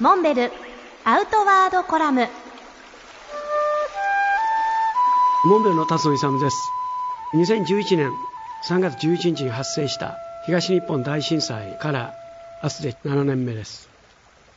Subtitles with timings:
[0.00, 0.52] モンベル
[1.04, 2.28] アウトワードコラム。
[5.44, 6.56] モンベルの辰野勇です。
[7.34, 8.12] 2011年
[8.68, 10.16] 3月11日に発生した
[10.46, 12.14] 東日本大震災から
[12.62, 13.88] 明日で7年目です。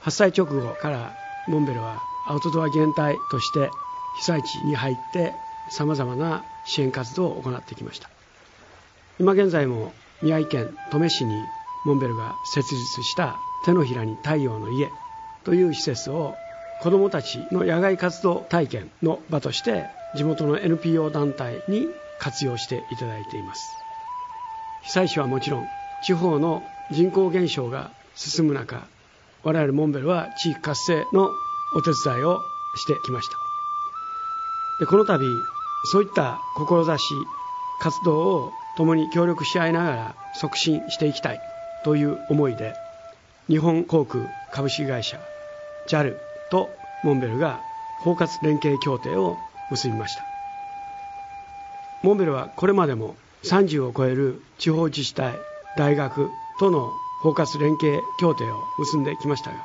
[0.00, 1.14] 発災直後から
[1.46, 3.70] モンベルはアウトドア現隊として
[4.18, 5.34] 被災地に入って
[5.70, 8.10] さまざまな支援活動を行ってきました。
[9.20, 11.40] 今現在も宮城県登米市に
[11.84, 14.90] モンベルが設立した手のひらに太陽の家
[15.44, 16.34] という施設を
[16.80, 21.86] 子どもたちの野外活動体験の場として地元の NPO 団体に
[22.18, 23.62] 活用していただいています。
[24.82, 25.66] 被災地はもちろん
[26.04, 28.86] 地方の人口減少が進む中
[29.42, 31.30] 我々モンベルは地域活性の
[31.74, 32.40] お手伝いを
[32.76, 33.36] してきました。
[34.80, 35.24] でこの度
[35.90, 37.14] そういった志
[37.80, 41.40] 活動を共に協力し合いながら促進していきたい
[41.84, 42.74] という思いで
[43.48, 45.18] 日本航空株式会社
[45.88, 46.16] JAL
[46.50, 46.70] と
[47.02, 47.60] モンベルが
[48.00, 49.36] 包括連携協定を
[49.70, 50.24] 結びました。
[52.02, 55.34] モンベルはこれまでも30を超える地方自治体
[55.76, 56.90] 大学との
[57.22, 59.56] 包括連携協定を結んできましたが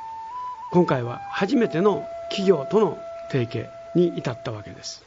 [0.71, 2.97] 今回は初めての企業との
[3.31, 5.03] 提携に至ったわけです。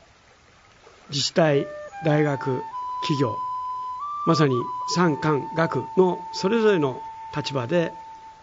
[1.11, 1.67] 自治体
[2.05, 2.63] 大学
[3.03, 3.37] 企業
[4.27, 4.55] まさに
[4.95, 7.01] 産官学のそれぞれの
[7.35, 7.93] 立場で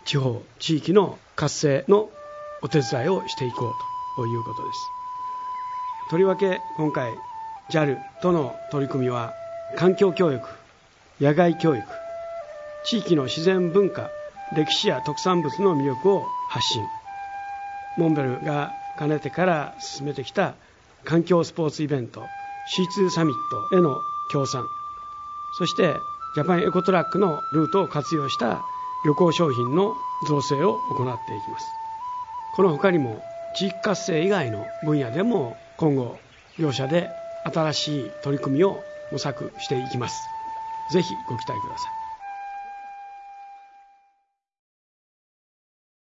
[0.06, 2.10] 地方地域の活性の
[2.62, 3.74] お手伝いをしていこう
[4.16, 4.80] ということです。
[6.10, 7.14] とりわけ今回
[7.72, 9.34] JAL との取り組みは
[9.78, 10.46] 環境教育
[11.20, 11.86] 野外教育
[12.86, 14.10] 地域の自然文化
[14.56, 16.84] 歴史や特産物の魅力を発信。
[17.98, 20.56] モンベルがかねてから進めてきた
[21.04, 22.22] 環境スポーツイベント
[22.76, 23.36] C2 サミッ
[23.72, 24.66] トへの協賛
[25.58, 25.96] そして
[26.36, 28.64] ジャパンエコトラックのルートを活用した
[29.06, 29.96] 旅行商品の
[30.28, 31.66] 造成を行っていきます。
[32.56, 33.22] この他にも
[33.56, 36.18] 地域活性以外の分野でも今後
[36.58, 37.10] 両社で
[37.46, 40.16] 新しい取り組みを模索していきます。
[40.92, 42.03] ぜひご期待ください。